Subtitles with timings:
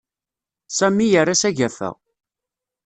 [0.77, 1.89] Sami yerra s agafa.